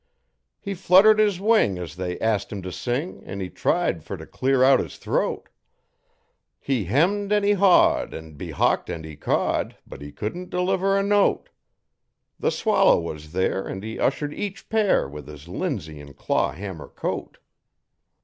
He 0.59 0.73
fluttered 0.73 1.19
his 1.19 1.39
wing 1.39 1.77
as 1.77 1.95
they 1.95 2.19
ast 2.19 2.51
him 2.51 2.63
to 2.63 2.71
sing 2.71 3.23
an' 3.23 3.39
he 3.39 3.51
tried 3.51 4.03
fer 4.03 4.17
t' 4.17 4.25
clear 4.25 4.63
out 4.63 4.79
his 4.79 4.97
throat; 4.97 5.47
He 6.59 6.85
hemmed 6.85 7.31
an' 7.31 7.43
he 7.43 7.51
hawed 7.51 8.11
an' 8.11 8.31
be 8.33 8.49
hawked 8.49 8.89
an' 8.89 9.03
he 9.03 9.15
cawed 9.15 9.77
But 9.85 10.01
he 10.01 10.11
couldn't 10.11 10.49
deliver 10.49 10.97
a 10.97 11.03
note. 11.03 11.49
The 12.39 12.49
swallow 12.49 12.99
was 12.99 13.31
there 13.31 13.69
an' 13.69 13.83
he 13.83 13.99
ushered 13.99 14.33
each 14.33 14.69
pair 14.69 15.07
with 15.07 15.27
his 15.27 15.47
linsey 15.47 16.01
an' 16.01 16.15
claw 16.15 16.51
hammer 16.51 16.87
coat. 16.87 17.37